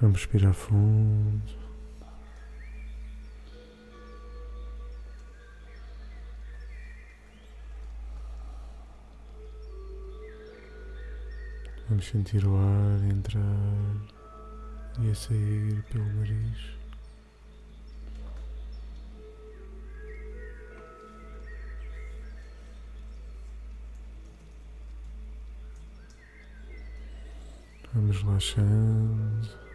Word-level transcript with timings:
Vamos 0.00 0.20
respirar 0.20 0.54
fundo. 0.54 1.42
Vamos 11.90 12.06
sentir 12.06 12.46
o 12.46 12.56
ar 12.56 13.04
entrar 13.10 13.42
e 15.02 15.10
a 15.10 15.14
sair 15.14 15.82
pelo 15.90 16.06
nariz. 16.14 16.78
Vamos 27.92 28.22
relaxando. 28.22 29.69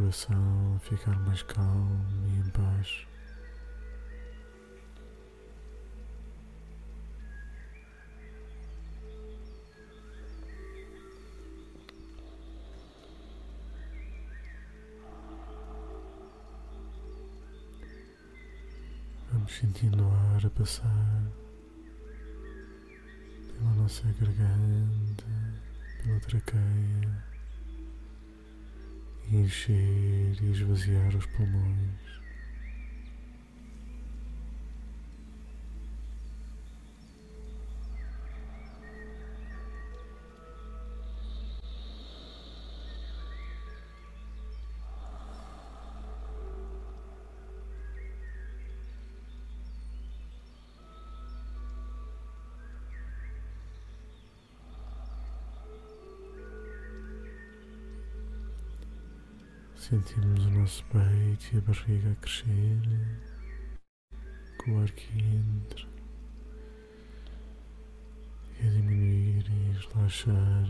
Coração 0.00 0.80
ficar 0.80 1.18
mais 1.26 1.42
calmo 1.42 2.26
e 2.26 2.38
em 2.38 2.50
paz. 2.52 3.06
Vamos 19.30 19.52
sentindo 19.52 20.02
o 20.02 20.10
ar 20.10 20.46
a 20.46 20.50
passar 20.50 21.22
pela 23.52 23.74
nossa 23.74 24.04
garganta, 24.18 25.26
pela 26.02 26.20
traqueia, 26.20 27.29
encher 29.30 30.36
e 30.42 30.50
esvaziar 30.50 31.16
os 31.16 31.26
pulmões. 31.26 32.19
Sentimos 60.00 60.46
o 60.46 60.50
nosso 60.52 60.82
peito 60.84 61.54
e 61.54 61.58
a 61.58 61.60
barriga 61.60 62.10
a 62.10 62.14
crescer 62.14 62.80
com 64.56 64.72
o 64.72 64.80
ar 64.80 64.90
que 64.92 65.18
entra 65.18 65.86
e 68.58 68.66
a 68.66 68.70
diminuir 68.70 69.44
e 69.46 69.76
relaxar 69.94 70.64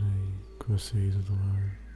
com 0.58 0.74
a 0.74 0.78
saída 0.78 1.18
do 1.20 1.32
ar. 1.32 1.89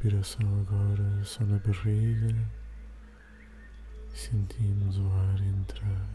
Respiração 0.00 0.60
agora 0.60 1.24
só 1.24 1.44
na 1.44 1.58
barriga. 1.58 2.32
Sentimos 4.14 4.96
o 4.96 5.08
ar 5.08 5.40
entrar. 5.40 6.08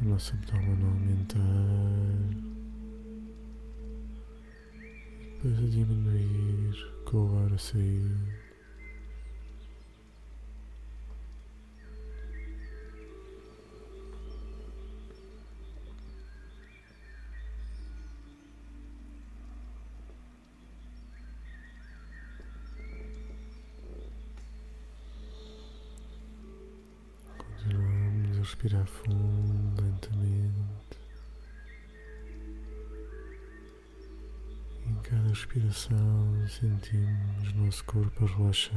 O 0.00 0.04
nosso 0.04 0.32
abdômen 0.34 0.78
aumentar. 0.80 1.40
Depois 5.42 5.58
a 5.58 5.68
diminuir 5.70 6.92
com 7.04 7.16
o 7.16 7.46
ar 7.46 7.52
a 7.52 7.58
sair. 7.58 8.41
Respirar 28.62 28.86
fundo, 28.86 29.82
lentamente. 29.82 30.52
Em 34.86 34.94
cada 35.02 35.28
respiração 35.28 36.48
sentimos 36.48 37.52
nosso 37.54 37.84
corpo 37.84 38.24
a 38.24 38.28
relaxar. 38.28 38.76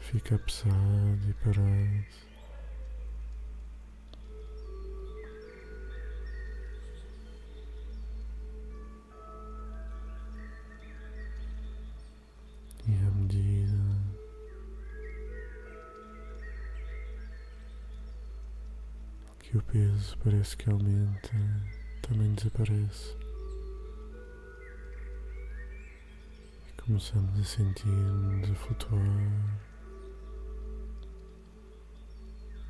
Fica 0.00 0.38
pesado 0.38 1.28
e 1.28 1.34
parado. 1.34 2.27
Parece 20.22 20.56
que 20.56 20.68
aumenta, 20.68 21.30
também 22.02 22.32
desaparece. 22.34 23.16
E 26.68 26.82
começamos 26.82 27.38
a 27.38 27.44
sentir-nos 27.44 28.50
a 28.50 28.54
flutuar, 28.54 29.60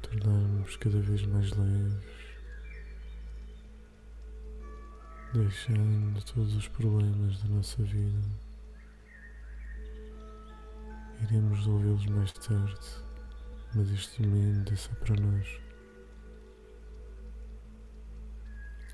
tornarmos 0.02 0.76
cada 0.76 1.00
vez 1.00 1.22
mais 1.26 1.50
leves, 1.52 2.04
deixando 5.32 6.22
todos 6.24 6.54
os 6.54 6.68
problemas 6.68 7.42
da 7.42 7.48
nossa 7.48 7.82
vida. 7.82 8.48
Iremos 11.22 11.58
resolvê-los 11.58 12.06
mais 12.06 12.32
tarde, 12.32 12.88
mas 13.74 13.90
este 13.90 14.22
momento 14.22 14.72
é 14.72 14.76
só 14.76 14.94
para 14.94 15.16
nós. 15.16 15.67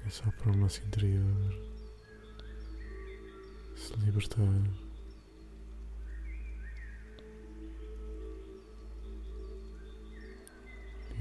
É 0.07 0.11
só 0.11 0.31
para 0.33 0.53
o 0.53 0.57
nosso 0.57 0.83
interior 0.83 1.75
se 3.75 3.95
libertar. 3.97 4.45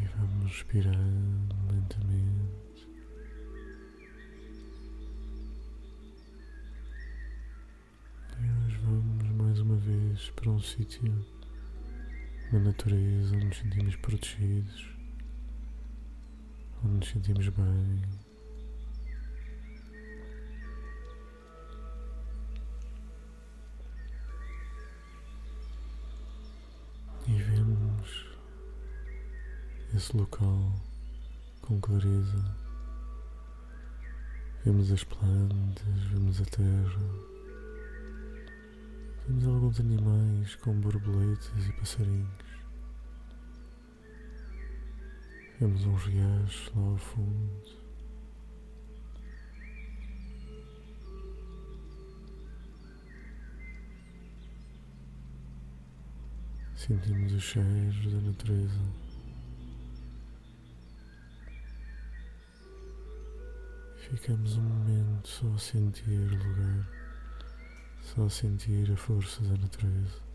E 0.02 0.06
vamos 0.18 0.52
respirar 0.52 0.96
lentamente. 1.72 2.88
E 8.40 8.66
hoje 8.66 8.78
vamos 8.80 9.30
mais 9.32 9.60
uma 9.60 9.78
vez 9.78 10.30
para 10.32 10.50
um 10.50 10.60
sítio 10.60 11.26
na 12.52 12.60
natureza 12.60 13.36
onde 13.36 13.46
nos 13.46 13.58
sentimos 13.58 13.96
protegidos, 13.96 14.90
onde 16.84 16.96
nos 16.98 17.10
sentimos 17.10 17.48
bem. 17.50 18.23
Esse 29.96 30.16
local 30.18 30.72
com 31.62 31.80
clareza. 31.80 32.44
Vemos 34.66 34.92
as 34.92 35.04
plantas, 35.04 36.04
vemos 36.12 36.42
a 36.42 36.46
terra, 36.46 37.34
Vemos 39.26 39.48
alguns 39.48 39.80
animais 39.80 40.56
como 40.56 40.82
borboletas 40.82 41.66
e 41.66 41.72
passarinhos. 41.74 42.28
Vemos 45.62 45.86
uns 45.86 46.04
riachos 46.04 46.72
lá 46.76 46.82
ao 46.82 46.98
fundo. 46.98 47.84
Sentimos 56.76 57.32
os 57.32 57.44
cheiros 57.44 58.12
da 58.12 58.20
natureza. 58.20 59.03
Ficamos 64.14 64.58
um 64.58 64.62
momento 64.62 65.28
só 65.28 65.48
a 65.48 65.58
sentir 65.58 66.08
o 66.08 66.36
lugar, 66.36 66.88
só 68.00 68.26
a 68.26 68.30
sentir 68.30 68.92
a 68.92 68.96
força 68.96 69.42
da 69.42 69.58
natureza. 69.58 70.33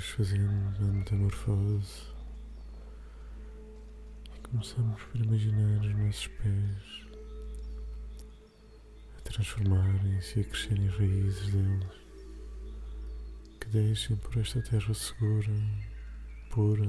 Fazemos 0.00 0.80
a 0.80 0.84
metamorfose 0.84 2.02
e 4.32 4.40
começamos 4.40 5.02
por 5.02 5.20
imaginar 5.20 5.80
os 5.80 5.94
nossos 5.96 6.26
pés 6.28 7.06
a 9.16 9.20
transformarem-se 9.22 10.38
e 10.38 10.42
a 10.42 10.44
crescerem 10.44 10.86
raízes 10.86 11.52
deles 11.52 11.88
que 13.60 13.68
deixem 13.68 14.16
por 14.16 14.36
esta 14.38 14.62
terra 14.62 14.94
segura, 14.94 15.52
pura, 16.50 16.88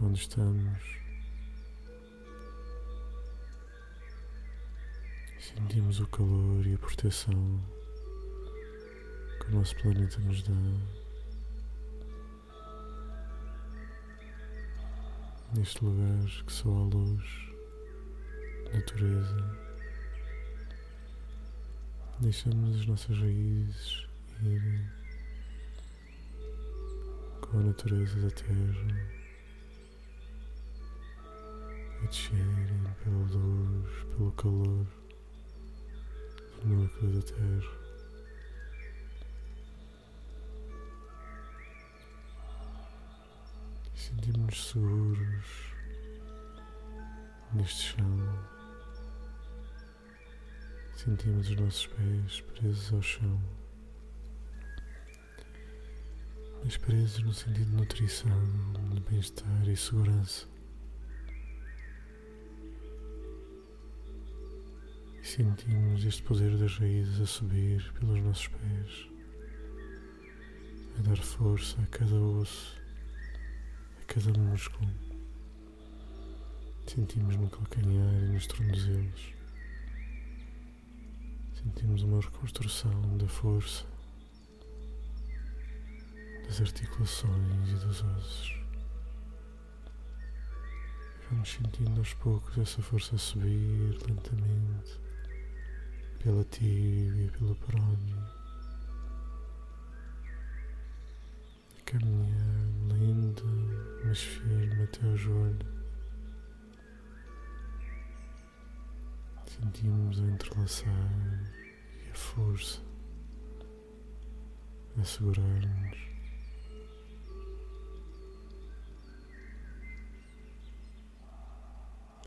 onde 0.00 0.20
estamos. 0.20 0.82
Sentimos 5.40 5.98
o 5.98 6.06
calor 6.06 6.64
e 6.64 6.74
a 6.74 6.78
proteção 6.78 7.60
que 9.40 9.48
o 9.48 9.56
nosso 9.56 9.74
planeta 9.76 10.20
nos 10.20 10.42
dá. 10.44 11.05
Neste 15.56 15.82
lugar 15.82 16.44
que 16.44 16.52
só 16.52 16.68
há 16.68 16.82
luz, 16.82 17.24
natureza. 18.74 19.58
Deixamos 22.20 22.76
as 22.80 22.86
nossas 22.86 23.18
raízes 23.18 24.06
irem 24.42 24.86
com 27.40 27.58
a 27.58 27.62
natureza 27.62 28.20
da 28.20 28.30
terra, 28.30 29.10
a 32.02 32.06
descerem 32.06 32.84
pela 33.02 33.16
luz, 33.16 34.04
pelo 34.16 34.32
calor 34.32 34.86
do 36.62 36.68
núcleo 36.68 37.12
da 37.12 37.22
terra. 37.22 37.85
Sentimos-nos 44.46 44.68
seguros 44.68 45.74
neste 47.52 47.82
chão. 47.82 48.46
Sentimos 50.94 51.50
os 51.50 51.56
nossos 51.56 51.86
pés 51.86 52.40
presos 52.40 52.92
ao 52.92 53.02
chão. 53.02 53.42
Mas 56.62 56.76
presos 56.76 57.22
no 57.22 57.32
sentido 57.32 57.70
de 57.70 57.76
nutrição, 57.76 58.40
de 58.92 59.00
bem-estar 59.00 59.68
e 59.68 59.76
segurança. 59.76 60.46
E 65.20 65.26
sentimos 65.26 66.04
este 66.04 66.22
poder 66.22 66.56
das 66.56 66.78
raízes 66.78 67.20
a 67.20 67.26
subir 67.26 67.92
pelos 67.94 68.22
nossos 68.22 68.48
pés, 68.48 69.08
a 70.98 71.02
dar 71.02 71.18
força 71.18 71.80
a 71.82 71.86
cada 71.86 72.14
osso 72.14 72.85
cada 74.16 74.32
músculo. 74.38 74.90
Sentimos 76.86 77.36
no 77.36 77.50
calcanhar 77.50 78.14
e 78.22 78.32
nos 78.32 78.46
tornozelos. 78.46 79.34
Sentimos 81.54 82.02
uma 82.02 82.22
reconstrução 82.22 83.18
da 83.18 83.28
força, 83.28 83.84
das 86.46 86.62
articulações 86.62 87.68
e 87.68 87.74
dos 87.74 88.02
ossos. 88.02 88.54
Vamos 91.30 91.50
sentindo 91.50 91.98
aos 91.98 92.14
poucos 92.14 92.56
essa 92.56 92.80
força 92.80 93.18
subir 93.18 93.98
lentamente 94.08 94.98
pela 96.20 96.42
tíbia, 96.44 97.30
pelo 97.32 97.54
perónio. 97.56 98.16
Caminhar 101.84 102.56
lenta, 102.88 103.44
mas 104.06 104.20
firme 104.20 104.82
até 104.84 105.04
o 105.06 105.16
joelho. 105.16 105.66
Sentimos 109.46 110.20
o 110.20 110.26
entrelaçar 110.26 111.52
e 112.06 112.10
a 112.10 112.14
força 112.14 112.80
a 115.00 115.04
segurar-nos. 115.04 115.98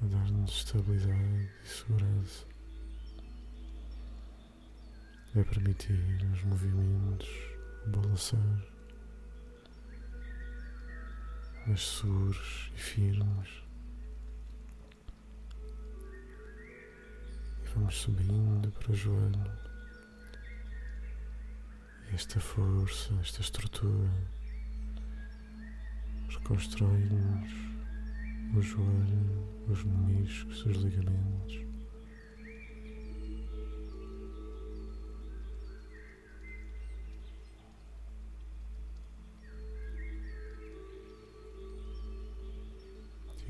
A 0.02 0.06
dar-nos 0.06 0.52
estabilidade 0.52 1.50
e 1.64 1.68
segurança. 1.68 2.46
A 5.36 5.44
permitir 5.44 6.28
os 6.34 6.44
movimentos 6.44 7.30
balançar 7.88 8.79
mas 11.70 11.88
seguros 11.88 12.72
e 12.76 12.80
firmes. 12.80 13.50
E 17.64 17.70
vamos 17.76 17.96
subindo 17.96 18.72
para 18.72 18.92
o 18.92 18.96
joelho. 18.96 19.52
E 22.10 22.16
esta 22.16 22.40
força, 22.40 23.14
esta 23.22 23.42
estrutura 23.42 24.10
reconstrói-nos 26.30 27.52
o 28.56 28.62
joelho, 28.64 29.68
os 29.68 29.84
meniscos, 29.84 30.66
os 30.66 30.78
ligamentos. 30.78 31.69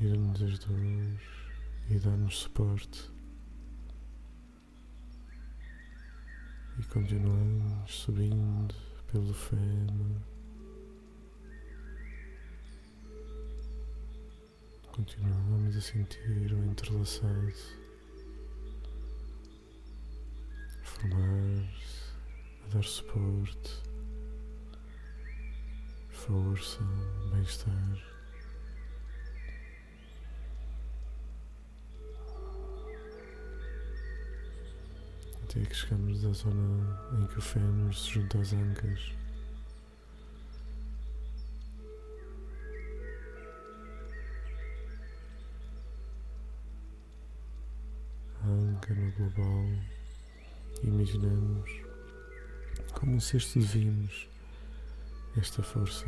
Tira-nos 0.00 0.42
as 0.42 0.58
dores 0.60 1.20
e 1.90 1.98
dá-nos 1.98 2.38
suporte. 2.38 3.10
E 6.78 6.82
continuamos 6.84 7.92
subindo 7.92 8.74
pelo 9.12 9.34
fêmur. 9.34 10.22
Continuamos 14.90 15.76
a 15.76 15.80
sentir 15.82 16.50
o 16.54 16.64
entrelaçado 16.64 17.52
formar-se, 20.82 22.14
a 22.64 22.74
dar 22.74 22.84
suporte, 22.84 23.82
força, 26.08 26.80
bem-estar. 27.30 28.09
Até 35.50 35.66
que 35.66 35.74
chegamos 35.74 36.24
à 36.24 36.32
zona 36.32 37.00
em 37.18 37.26
que 37.26 37.38
o 37.38 37.42
fêmur 37.42 37.92
se 37.92 38.08
junta 38.10 38.38
às 38.38 38.52
ancas. 38.52 39.00
A 48.44 48.46
anca 48.46 48.94
no 48.94 49.10
global 49.10 49.64
imaginamos 50.84 51.68
como 52.94 53.20
cesto 53.20 53.58
de 53.58 53.66
vimos 53.66 54.28
esta 55.36 55.64
força 55.64 56.06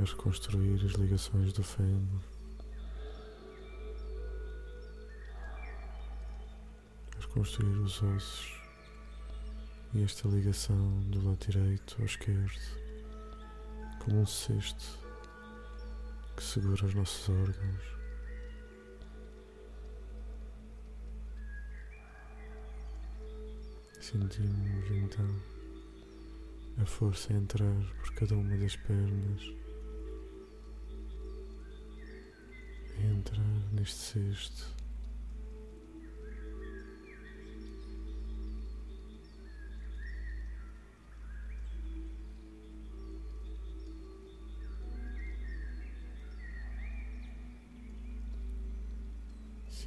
a 0.00 0.02
reconstruir 0.02 0.84
as 0.84 0.92
ligações 0.94 1.52
do 1.52 1.62
fêmur. 1.62 2.31
Reconstruir 7.32 7.78
os 7.78 8.02
ossos 8.02 8.52
e 9.94 10.02
esta 10.02 10.28
ligação 10.28 11.00
do 11.06 11.24
lado 11.24 11.38
direito 11.50 11.96
ao 11.98 12.04
esquerdo 12.04 12.60
como 14.00 14.20
um 14.20 14.26
cesto 14.26 14.98
que 16.36 16.42
segura 16.42 16.84
os 16.84 16.94
nossos 16.94 17.28
órgãos. 17.30 17.82
Sentimos 23.98 24.90
então 24.90 25.42
a 26.82 26.84
força 26.84 27.32
a 27.32 27.36
entrar 27.36 27.74
por 27.98 28.12
cada 28.14 28.34
uma 28.34 28.58
das 28.58 28.76
pernas, 28.76 29.54
a 32.98 33.02
entrar 33.06 33.72
neste 33.72 33.94
cesto. 33.94 34.81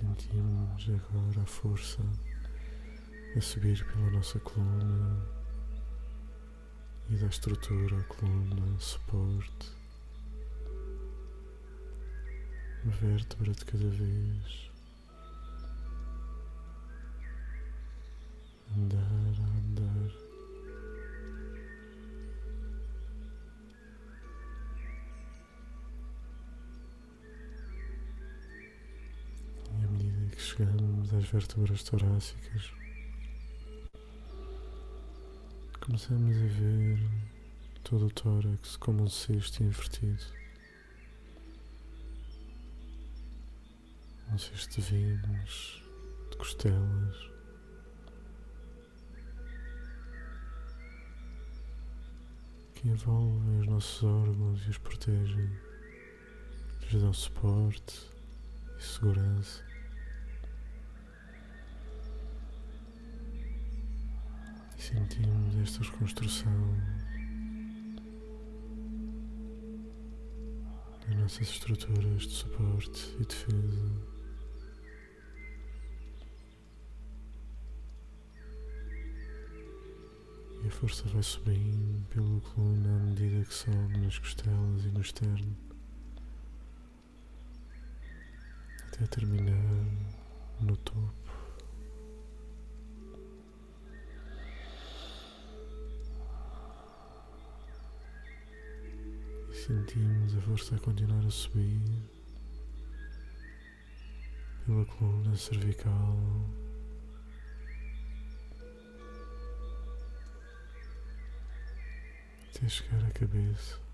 Sentimos 0.05 0.87
agora 0.87 1.41
a 1.41 1.45
força 1.47 1.99
a 3.35 3.41
subir 3.41 3.83
pela 3.85 4.11
nossa 4.11 4.39
coluna 4.39 5.27
e 7.09 7.15
da 7.15 7.25
estrutura, 7.25 8.03
coluna, 8.03 8.79
suporte, 8.79 9.71
vértebra 12.83 13.51
de 13.51 13.65
cada 13.65 13.89
vez. 13.89 14.71
Andar. 18.77 19.24
Chegamos 31.15 31.23
às 31.23 31.25
vértebras 31.25 31.83
torácicas, 31.83 32.73
Começamos 35.79 36.35
a 36.35 36.47
ver 36.47 36.99
todo 37.83 38.07
o 38.07 38.09
tórax 38.09 38.75
como 38.77 39.03
um 39.03 39.07
cesto 39.07 39.61
invertido. 39.61 40.23
Um 44.31 44.37
cesto 44.37 44.81
de 44.81 44.81
vinhos, 44.81 45.83
de 46.31 46.37
costelas. 46.37 47.29
Que 52.73 52.87
envolvem 52.87 53.59
os 53.59 53.67
nossos 53.67 54.03
órgãos 54.03 54.65
e 54.65 54.71
os 54.71 54.77
protegem. 54.79 55.51
Lhes 56.81 56.99
dão 56.99 57.13
suporte 57.13 58.09
e 58.79 58.81
segurança. 58.81 59.74
Sentimos 64.95 65.53
esta 65.57 65.83
reconstrução 65.83 66.73
das 71.05 71.15
nossas 71.17 71.49
estruturas 71.49 72.21
de 72.21 72.29
suporte 72.29 73.13
e 73.19 73.25
defesa. 73.25 73.91
E 80.63 80.67
a 80.67 80.71
força 80.71 81.03
vai 81.09 81.23
subindo 81.23 82.07
pela 82.07 82.39
coluna 82.39 82.95
à 82.95 82.99
medida 82.99 83.43
que 83.43 83.53
sobe 83.53 83.97
nas 83.97 84.17
costelas 84.17 84.85
e 84.85 84.91
no 84.91 85.01
externo, 85.01 85.57
até 88.87 89.05
terminar 89.07 89.59
no 90.61 90.77
topo. 90.77 91.24
Sentimos 99.65 100.37
a 100.37 100.41
força 100.41 100.75
a 100.75 100.79
continuar 100.79 101.25
a 101.25 101.31
subir 101.31 101.81
pela 104.63 104.85
coluna 104.85 105.35
cervical. 105.35 106.19
Até 112.53 112.69
chegar 112.69 113.03
à 113.03 113.09
cabeça. 113.09 113.84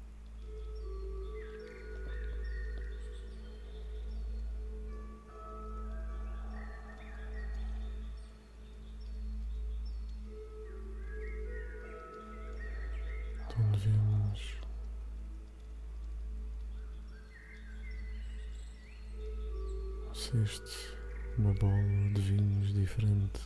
Uma 21.38 21.54
bola 21.54 22.10
de 22.14 22.22
vinhos 22.22 22.74
diferente, 22.74 23.42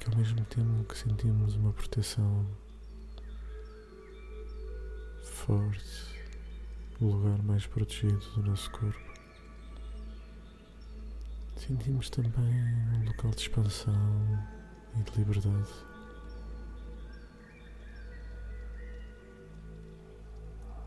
que 0.00 0.10
ao 0.10 0.16
mesmo 0.16 0.44
tempo 0.46 0.84
que 0.84 0.98
sentimos 0.98 1.54
uma 1.56 1.72
proteção 1.72 2.46
forte, 5.22 6.22
o 7.00 7.06
lugar 7.06 7.42
mais 7.42 7.66
protegido 7.66 8.18
do 8.34 8.42
nosso 8.42 8.70
corpo, 8.70 9.14
sentimos 11.56 12.10
também 12.10 12.32
um 12.94 13.04
local 13.06 13.30
de 13.30 13.42
expansão 13.42 13.94
e 14.98 15.02
de 15.02 15.18
liberdade. 15.18 15.68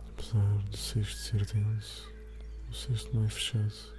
Apesar 0.09 0.57
do 0.69 0.77
cesto 0.77 1.17
ser 1.17 1.45
denso, 1.45 2.11
o 2.69 2.73
cesto 2.73 3.15
não 3.15 3.25
é 3.25 3.29
fechado. 3.29 3.98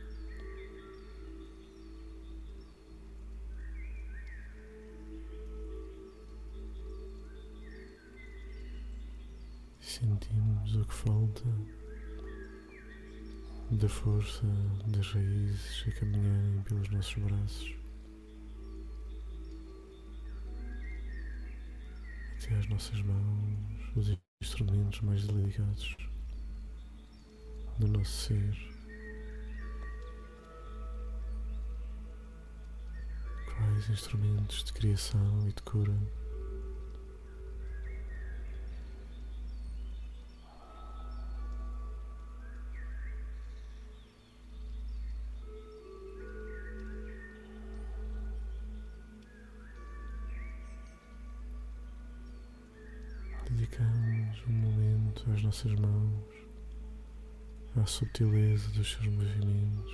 Sentimos 10.01 10.77
o 10.77 10.85
que 10.87 10.95
falta 10.95 11.45
da 13.71 13.87
força 13.87 14.47
das 14.87 15.13
raízes 15.13 15.85
a 15.87 15.93
caminharem 16.01 16.63
pelos 16.63 16.89
nossos 16.89 17.15
braços 17.23 17.75
até 22.51 22.55
às 22.57 22.67
nossas 22.69 23.03
mãos, 23.03 23.95
os 23.95 24.19
instrumentos 24.43 25.03
mais 25.03 25.27
delicados 25.27 25.95
do 27.79 27.87
nosso 27.87 28.29
ser. 28.29 28.59
Quais 33.45 33.91
instrumentos 33.91 34.65
de 34.65 34.73
criação 34.73 35.47
e 35.47 35.53
de 35.53 35.63
cura 35.63 35.95
momento 55.31 55.35
às 55.35 55.43
nossas 55.43 55.75
mãos 55.75 56.25
à 57.77 57.87
subtileza 57.87 58.69
dos 58.71 58.93
seus 58.93 59.07
movimentos 59.07 59.93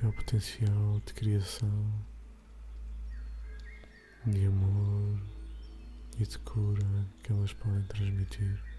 e 0.00 0.06
ao 0.06 0.12
potencial 0.12 1.02
de 1.04 1.14
criação, 1.14 1.92
de 4.26 4.46
amor 4.46 5.20
e 6.18 6.26
de 6.26 6.38
cura 6.38 7.06
que 7.22 7.32
elas 7.32 7.52
podem 7.52 7.82
transmitir. 7.84 8.69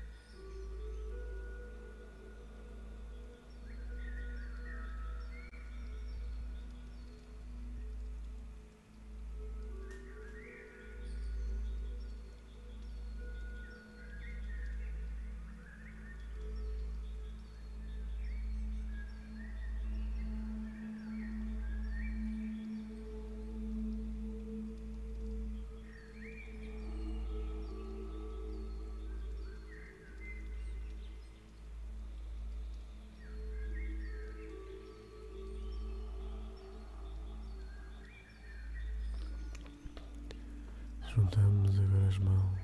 Juntamos 41.13 41.77
agora 41.77 42.07
as 42.07 42.17
mãos, 42.19 42.61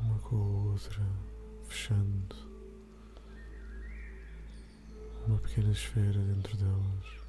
uma 0.00 0.18
com 0.18 0.34
a 0.34 0.72
outra, 0.72 1.06
fechando 1.68 2.34
uma 5.28 5.38
pequena 5.38 5.70
esfera 5.70 6.18
dentro 6.18 6.56
delas. 6.56 7.20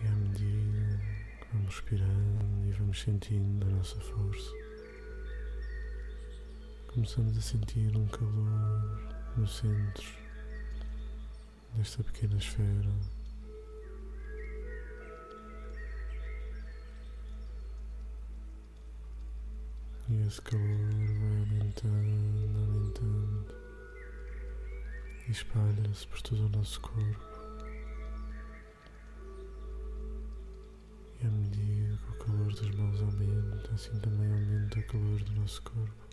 E 0.00 0.06
à 0.06 0.10
medida 0.12 1.00
que 1.40 1.46
vamos 1.52 1.74
respirando 1.74 2.68
e 2.68 2.72
vamos 2.72 3.00
sentindo 3.00 3.66
a 3.66 3.70
nossa 3.70 3.98
força, 4.00 4.69
começamos 7.00 7.38
a 7.38 7.40
sentir 7.40 7.96
um 7.96 8.06
calor 8.08 9.00
no 9.34 9.48
centro 9.48 10.06
desta 11.74 12.04
pequena 12.04 12.36
esfera. 12.36 12.92
E 20.10 20.26
esse 20.26 20.42
calor 20.42 20.60
vai 20.60 21.38
aumentando, 21.38 22.58
aumentando 22.58 23.46
e 25.26 25.30
espalha-se 25.30 26.06
por 26.06 26.20
todo 26.20 26.44
o 26.44 26.48
nosso 26.50 26.82
corpo. 26.82 27.30
E 31.22 31.26
à 31.26 31.30
medida 31.30 31.96
que 31.96 32.10
o 32.10 32.18
calor 32.26 32.52
das 32.52 32.70
mãos 32.74 33.00
aumenta, 33.00 33.74
assim 33.74 33.98
também 34.00 34.30
aumenta 34.30 34.78
o 34.78 34.86
calor 34.86 35.18
do 35.18 35.32
nosso 35.40 35.62
corpo. 35.62 36.09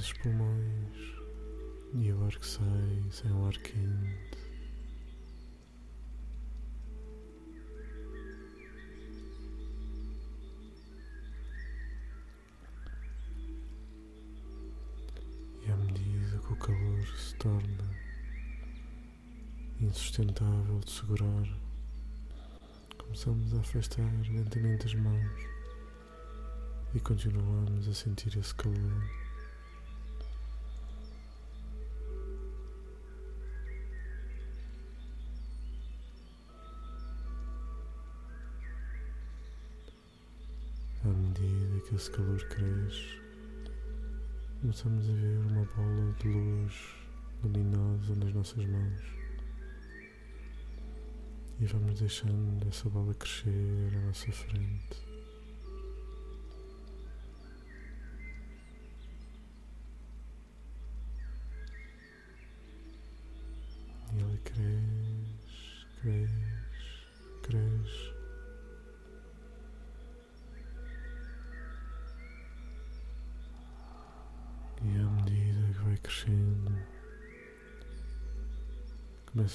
Nossos 0.00 0.14
pulmões 0.14 0.96
e 1.92 2.10
o 2.10 2.24
ar 2.24 2.34
que 2.34 2.46
sai, 2.46 3.04
sai 3.10 3.30
um 3.32 3.46
ar 3.46 3.52
quente. 3.58 4.38
E 15.66 15.70
à 15.70 15.76
medida 15.76 16.38
que 16.38 16.52
o 16.54 16.56
calor 16.56 17.06
se 17.18 17.34
torna 17.36 17.90
insustentável 19.82 20.80
de 20.80 20.90
segurar, 20.90 21.46
começamos 22.96 23.52
a 23.52 23.60
afastar 23.60 24.10
lentamente 24.30 24.86
as 24.86 24.94
mãos 24.94 25.40
e 26.94 27.00
continuamos 27.00 27.86
a 27.86 27.92
sentir 27.92 28.38
esse 28.38 28.54
calor. 28.54 29.29
Esse 42.00 42.10
calor 42.12 42.42
cresce, 42.46 43.20
começamos 44.62 45.10
a 45.10 45.12
ver 45.12 45.36
uma 45.50 45.66
bola 45.76 46.14
de 46.14 46.28
luz 46.28 46.74
luminosa 47.42 48.14
nas 48.16 48.32
nossas 48.32 48.64
mãos 48.64 49.02
e 51.60 51.66
vamos 51.66 52.00
deixando 52.00 52.66
essa 52.66 52.88
bola 52.88 53.12
crescer 53.12 53.92
à 53.98 54.06
nossa 54.06 54.32
frente. 54.32 55.09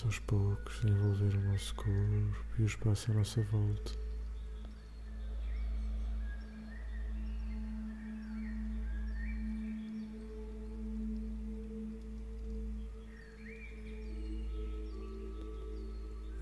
Aos 0.03 0.19
poucos 0.19 0.83
a 0.83 0.89
envolver 0.89 1.37
o 1.37 1.41
nosso 1.51 1.73
corpo 1.75 2.45
e 2.59 2.63
o 2.63 2.65
espaço 2.65 3.11
à 3.11 3.13
nossa 3.13 3.41
volta. 3.43 3.91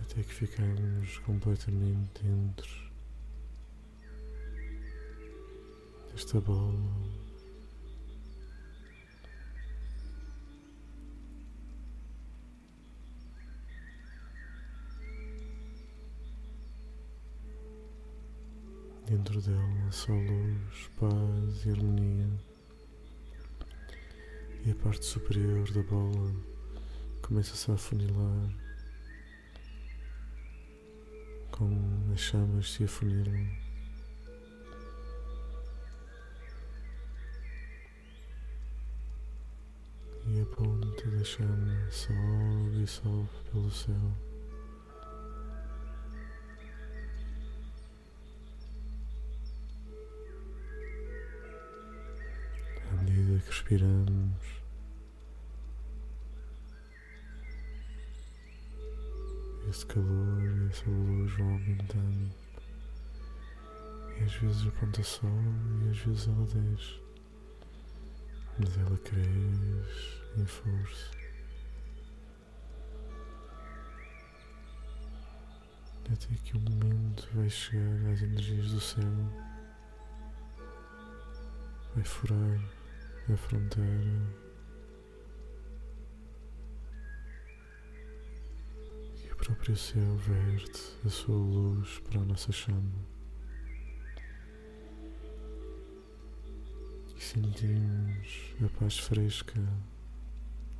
Até 0.02 0.24
que 0.24 0.34
ficamos 0.34 1.18
completamente 1.20 2.24
dentro 2.24 2.92
desta 6.12 6.40
bola 6.42 7.13
só 19.94 20.12
luz, 20.12 20.90
paz 21.00 21.66
e 21.66 21.70
harmonia. 21.70 22.28
E 24.66 24.72
a 24.72 24.76
parte 24.76 25.06
superior 25.06 25.72
da 25.72 25.84
bola 25.84 26.34
começa-se 27.22 27.70
a 27.70 27.76
afunilar, 27.76 28.50
com 31.52 32.12
as 32.12 32.20
chamas 32.20 32.72
se 32.72 32.86
afunilam. 32.86 33.48
E 40.26 40.42
a 40.42 40.46
ponta 40.56 41.12
da 41.12 41.24
chama 41.24 41.92
sobe 41.92 42.84
e 42.84 42.88
sobe 42.88 43.30
pelo 43.52 43.70
céu. 43.70 44.33
Respiramos. 53.64 54.64
Esse 59.70 59.86
calor 59.86 60.70
essa 60.70 60.90
luz 60.90 61.32
vão 61.34 61.54
aumentando. 61.54 62.32
E 64.20 64.24
às 64.24 64.34
vezes 64.36 64.68
a 64.68 64.72
ponta 64.72 65.02
sobe 65.02 65.86
e 65.86 65.90
às 65.90 65.98
vezes 65.98 66.28
ela 66.28 66.46
desce. 66.46 67.02
Mas 68.60 68.78
ela 68.78 68.98
cresce 68.98 70.22
em 70.38 70.46
força. 70.46 71.24
Até 76.12 76.36
que 76.44 76.58
um 76.58 76.60
momento 76.60 77.30
vai 77.34 77.50
chegar 77.50 78.12
às 78.12 78.22
energias 78.22 78.72
do 78.72 78.80
céu, 78.80 79.04
vai 81.96 82.04
furar 82.04 82.83
a 83.32 83.38
fronteira 83.38 84.44
e 89.24 89.32
o 89.32 89.36
próprio 89.38 89.78
céu 89.78 90.16
verte 90.18 90.82
a 91.06 91.10
sua 91.10 91.38
luz 91.38 92.00
para 92.00 92.20
a 92.20 92.26
nossa 92.26 92.52
chama 92.52 92.92
e 97.18 97.22
sentimos 97.24 98.56
a 98.62 98.68
paz 98.78 98.98
fresca, 99.00 99.62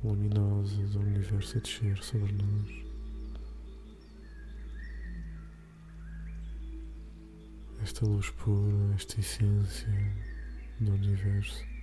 luminosa 0.02 0.82
do 0.88 1.00
universo 1.00 1.56
a 1.56 1.60
descer 1.60 1.96
sobre 2.02 2.32
nós. 2.32 2.84
Esta 7.82 8.04
luz 8.04 8.28
pura, 8.30 8.94
esta 8.94 9.18
essência 9.20 9.88
do 10.80 10.92
universo. 10.92 11.73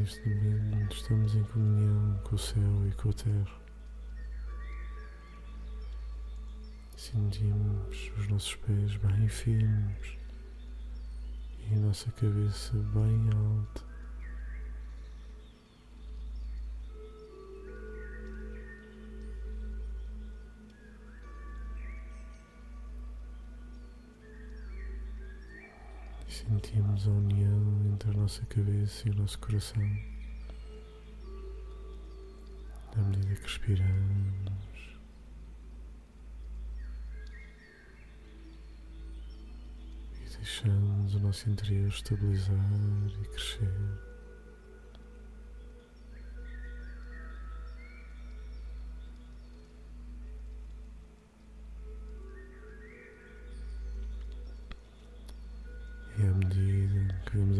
Neste 0.00 0.26
momento 0.30 0.96
estamos 0.96 1.34
em 1.34 1.44
comunhão 1.44 2.18
com 2.24 2.34
o 2.34 2.38
céu 2.38 2.88
e 2.88 2.92
com 2.94 3.10
a 3.10 3.12
terra. 3.12 3.60
Sentimos 6.96 8.10
os 8.16 8.28
nossos 8.28 8.54
pés 8.56 8.96
bem 8.96 9.28
firmes 9.28 10.18
e 11.58 11.74
a 11.74 11.78
nossa 11.80 12.10
cabeça 12.12 12.72
bem 12.72 13.28
alta. 13.36 13.89
Sentimos 26.50 27.06
a 27.06 27.10
união 27.12 27.92
entre 27.92 28.10
a 28.10 28.12
nossa 28.12 28.44
cabeça 28.46 29.06
e 29.06 29.12
o 29.12 29.14
nosso 29.14 29.38
coração. 29.38 29.84
À 32.96 33.02
medida 33.02 33.36
que 33.36 33.42
respiramos, 33.42 34.98
e 40.16 40.36
deixamos 40.38 41.14
o 41.14 41.20
nosso 41.20 41.48
interior 41.48 41.88
estabilizar 41.88 42.56
e 43.22 43.28
crescer. 43.28 43.70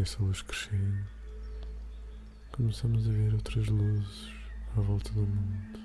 Essa 0.01 0.23
luz 0.23 0.41
crescer, 0.41 1.05
começamos 2.51 3.07
a 3.07 3.11
ver 3.11 3.33
outras 3.33 3.67
luzes 3.67 4.29
à 4.75 4.81
volta 4.81 5.11
do 5.11 5.21
mundo. 5.21 5.79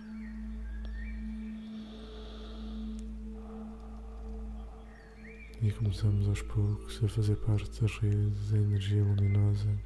E 5.61 5.71
começamos 5.71 6.29
aos 6.29 6.41
poucos 6.43 7.03
a 7.05 7.09
fazer 7.09 7.37
parte 7.37 7.81
das 7.81 7.99
redes 7.99 8.51
da 8.51 8.59
energia 8.59 9.03
luminosa. 9.03 9.79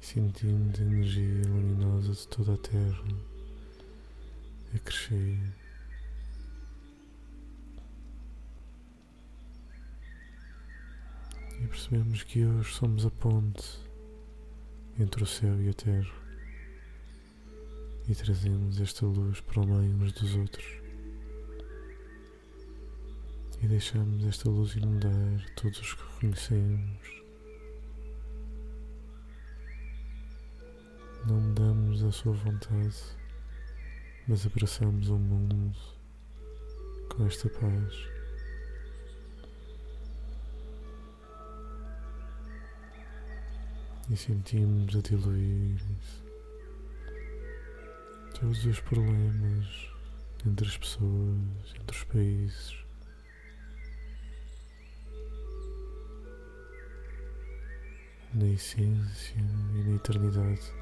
E 0.00 0.06
sentimos 0.06 0.78
a 0.78 0.82
energia 0.82 1.48
luminosa 1.48 2.12
de 2.12 2.28
toda 2.28 2.54
a 2.54 2.58
Terra 2.58 3.04
a 4.74 4.78
crescer 4.78 5.38
percebemos 11.90 12.22
que 12.22 12.44
hoje 12.44 12.72
somos 12.72 13.04
a 13.04 13.10
ponte 13.10 13.64
entre 14.96 15.24
o 15.24 15.26
céu 15.26 15.60
e 15.60 15.70
a 15.70 15.74
terra 15.74 16.14
e 18.08 18.14
trazemos 18.14 18.80
esta 18.80 19.04
luz 19.04 19.40
para 19.40 19.60
o 19.60 19.66
meio 19.66 19.96
uns 19.96 20.12
dos 20.12 20.36
outros 20.36 20.64
e 23.60 23.66
deixamos 23.66 24.24
esta 24.24 24.48
luz 24.48 24.76
inundar 24.76 25.44
todos 25.56 25.80
os 25.80 25.94
que 25.94 26.20
conhecemos. 26.20 27.22
Não 31.26 31.40
mudamos 31.40 32.04
a 32.04 32.12
sua 32.12 32.32
vontade, 32.32 32.96
mas 34.28 34.46
abraçamos 34.46 35.08
o 35.08 35.18
mundo 35.18 35.76
com 37.08 37.26
esta 37.26 37.48
paz. 37.48 38.19
E 44.10 44.16
sentimos 44.16 44.96
a 44.96 45.00
diluir-se 45.00 46.24
todos 48.40 48.64
os 48.64 48.80
problemas 48.80 49.88
entre 50.44 50.66
as 50.66 50.76
pessoas, 50.76 51.74
entre 51.80 51.96
os 51.96 52.04
países. 52.04 52.84
Na 58.34 58.46
essência 58.48 59.38
e 59.38 59.84
na 59.84 59.94
eternidade. 59.94 60.72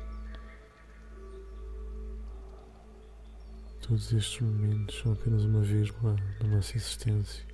Todos 3.83 4.13
estes 4.13 4.41
momentos 4.41 4.99
são 4.99 5.13
apenas 5.13 5.45
uma 5.45 5.61
vírgula 5.61 6.17
da 6.41 6.47
nossa 6.47 6.77
existência. 6.77 7.47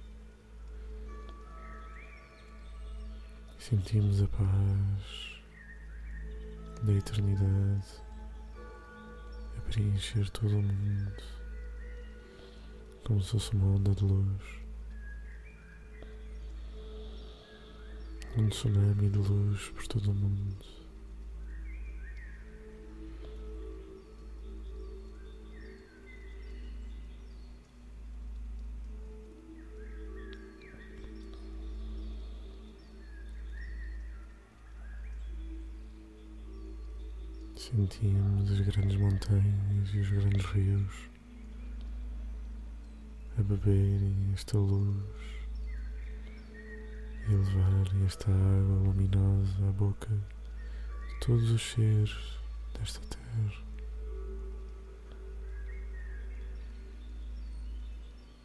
Sentimos 3.58 4.22
a 4.22 4.28
paz 4.28 5.33
da 6.84 6.92
eternidade 6.92 8.02
a 9.56 9.60
preencher 9.62 10.28
todo 10.30 10.58
o 10.58 10.62
mundo 10.62 11.22
como 13.04 13.22
se 13.22 13.32
fosse 13.32 13.54
uma 13.54 13.76
onda 13.76 13.94
de 13.94 14.04
luz, 14.04 14.42
um 18.38 18.48
tsunami 18.48 19.10
de 19.10 19.18
luz 19.18 19.68
por 19.70 19.86
todo 19.86 20.10
o 20.10 20.14
mundo. 20.14 20.83
Sentimos 37.74 38.52
as 38.52 38.60
grandes 38.60 38.96
montanhas 38.98 39.88
e 39.92 39.98
os 39.98 40.08
grandes 40.08 40.46
rios 40.46 41.10
a 43.36 43.42
beberem 43.42 44.30
esta 44.32 44.56
luz 44.56 44.96
e 47.26 47.30
levarem 47.32 48.04
esta 48.06 48.30
água 48.30 48.76
luminosa 48.76 49.68
à 49.68 49.72
boca 49.72 50.08
de 50.08 51.26
todos 51.26 51.50
os 51.50 51.62
seres 51.62 52.38
desta 52.78 53.00
terra. 53.08 53.64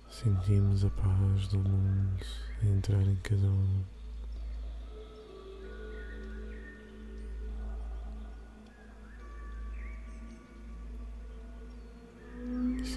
Sentimos 0.09 0.83
a 0.83 0.89
paz 0.89 1.47
do 1.49 1.59
mundo 1.59 2.25
a 2.63 2.65
entrar 2.65 3.03
em 3.03 3.15
cada 3.17 3.47
um. 3.47 3.98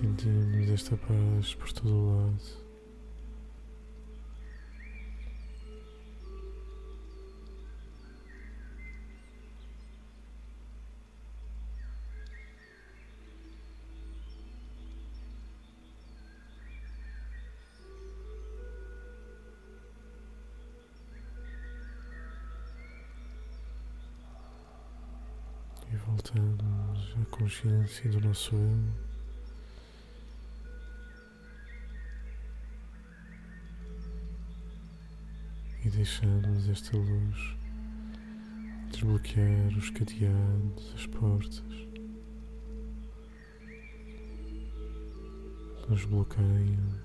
Sentimos 0.03 0.69
esta 0.69 0.97
paz 0.97 1.55
por 1.55 1.73
todo 1.73 1.95
o 1.95 2.17
lado. 2.17 2.37
E 25.93 25.97
voltamos 25.97 27.17
à 27.23 27.25
consciência 27.27 28.11
do 28.11 28.21
nosso 28.21 28.57
eu. 28.57 29.12
Deixamos 36.03 36.69
esta 36.69 36.97
luz 36.97 37.57
desbloquear 38.91 39.69
os 39.79 39.89
cadeados, 39.91 40.95
as 40.97 41.07
portas. 41.07 41.63
Nos 45.89 46.05
bloqueiam 46.07 47.01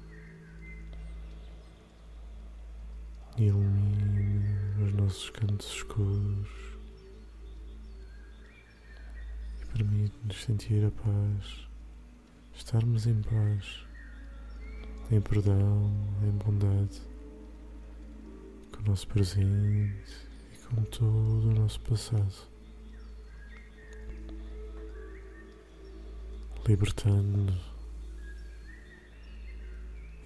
e 3.37 3.43
ilumina 3.43 4.83
os 4.83 4.93
nossos 4.93 5.29
cantos 5.29 5.67
escuros. 5.67 6.49
E 9.61 9.65
permite-nos 9.73 10.43
sentir 10.43 10.83
a 10.83 10.89
paz, 10.89 11.67
estarmos 12.55 13.05
em 13.05 13.21
paz, 13.21 13.85
em 15.11 15.21
perdão, 15.21 15.93
em 16.23 16.31
bondade 16.31 17.16
nosso 18.87 19.05
presente 19.07 20.27
e 20.53 20.57
com 20.65 20.81
todo 20.83 21.49
o 21.49 21.53
nosso 21.53 21.79
passado. 21.81 22.33
Libertando 26.65 27.53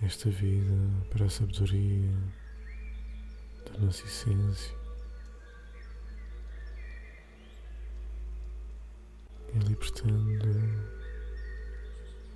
esta 0.03 0.29
vida 0.29 0.75
para 1.09 1.25
a 1.25 1.29
sabedoria 1.29 2.11
da 3.65 3.79
nossa 3.79 4.05
essência. 4.05 4.79
libertando 9.53 10.47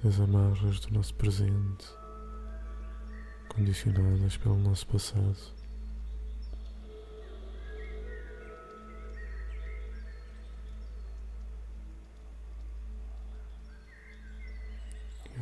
as 0.03 0.19
amarras 0.19 0.81
do 0.81 0.93
nosso 0.93 1.15
presente, 1.15 1.87
condicionadas 3.47 4.35
pelo 4.35 4.57
nosso 4.57 4.85
passado. 4.87 5.64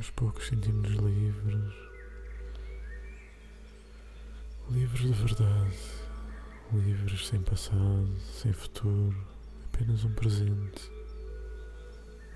Aos 0.04 0.10
poucos 0.10 0.48
sentimos-nos 0.48 1.00
livres, 1.00 1.74
livres 4.70 5.02
de 5.02 5.13
verdade, 5.13 5.78
livres 6.74 7.28
sem 7.28 7.42
passado, 7.42 8.13
sem 8.20 8.52
futuro, 8.52 9.16
apenas 9.63 10.04
um 10.04 10.13
presente, 10.13 10.92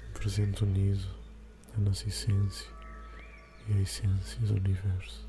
um 0.08 0.14
presente 0.14 0.64
unido 0.64 1.06
a 1.76 1.82
nossa 1.82 2.08
essência 2.08 2.72
e 3.68 3.74
a 3.74 3.82
essência 3.82 4.40
do 4.48 4.56
universo. 4.56 5.27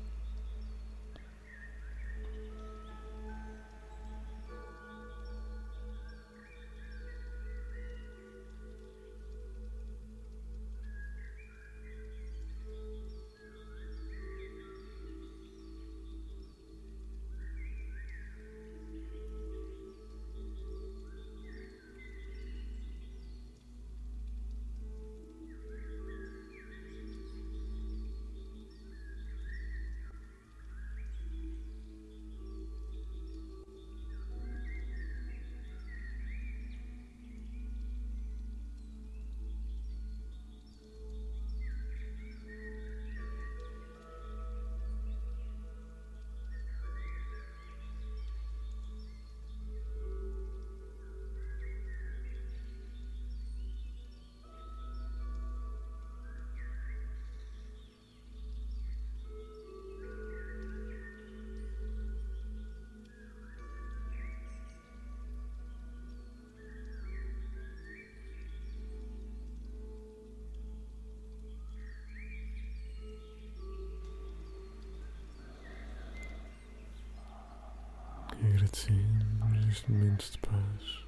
Agradecemos 78.69 79.67
este 79.69 79.91
momento 79.91 80.31
de 80.31 80.37
paz. 80.39 81.05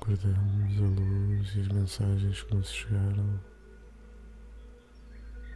Guardamos 0.00 0.78
a 0.78 1.00
luz 1.00 1.54
e 1.54 1.60
as 1.60 1.68
mensagens 1.68 2.42
que 2.42 2.54
nos 2.54 2.70
chegaram. 2.70 3.40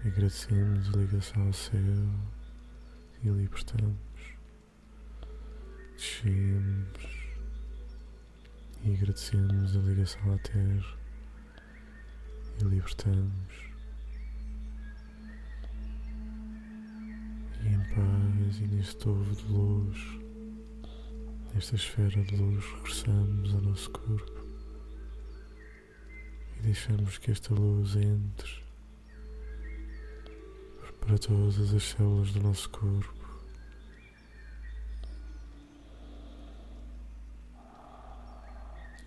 Agradecemos 0.05 0.89
a 0.89 0.99
ligação 0.99 1.47
ao 1.47 1.53
céu 1.53 1.81
e 3.23 3.29
libertamos. 3.29 3.99
Descemos 5.97 7.27
e 8.83 8.95
agradecemos 8.95 9.77
a 9.77 9.81
ligação 9.81 10.33
à 10.33 10.39
terra 10.39 10.99
e 12.61 12.65
libertamos. 12.65 13.67
e 17.63 17.69
em 17.69 17.81
paz 17.95 18.36
e 18.47 18.67
neste 18.69 19.09
ovo 19.09 19.35
de 19.35 19.45
luz, 19.53 19.99
nesta 21.53 21.75
esfera 21.75 22.23
de 22.23 22.37
luz, 22.37 22.65
regressamos 22.65 23.55
ao 23.55 23.61
nosso 23.61 23.91
corpo 23.91 24.47
e 26.57 26.63
deixamos 26.63 27.19
que 27.19 27.33
esta 27.33 27.53
luz 27.53 27.97
entre 27.97 28.65
para 31.01 31.19
todas 31.19 31.75
as 31.75 31.83
células 31.83 32.33
do 32.33 32.41
nosso 32.41 32.71
corpo. 32.71 33.15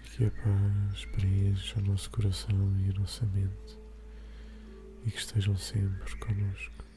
E 0.04 0.10
que 0.10 0.26
a 0.26 0.32
paz 0.32 1.06
preencha 1.14 1.80
o 1.80 1.84
nosso 1.84 2.10
coração 2.12 2.78
e 2.86 2.90
a 2.90 3.00
nossa 3.00 3.26
mente 3.28 3.80
e 5.06 5.12
que 5.12 5.18
estejam 5.18 5.56
sempre 5.56 6.16
connosco. 6.18 6.89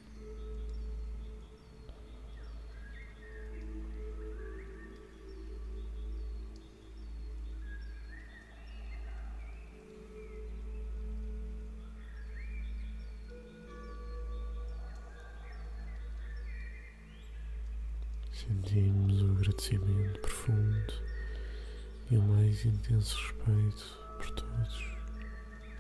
E 22.62 22.66
mais 22.66 22.66
intenso 22.66 23.16
respeito 23.16 23.98
por 24.18 24.31
todos 24.31 24.85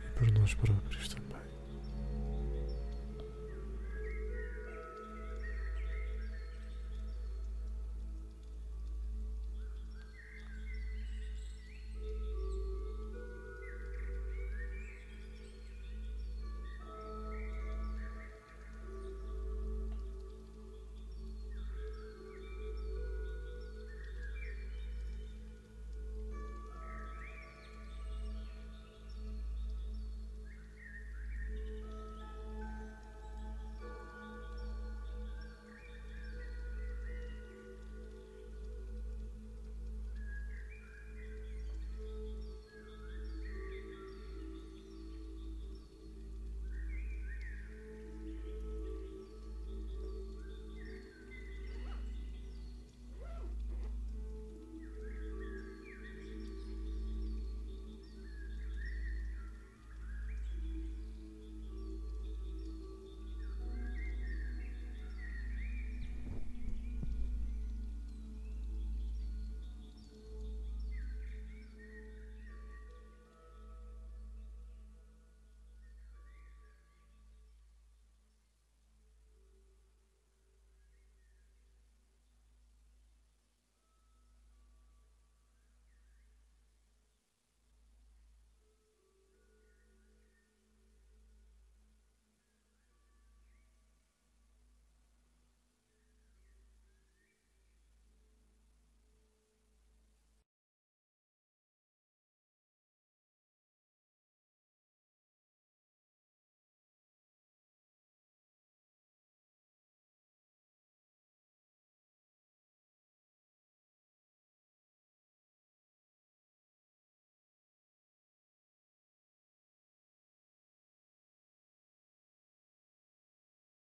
e 0.04 0.18
por 0.18 0.32
nós 0.32 0.54
próprios 0.54 1.08
também. 1.08 1.51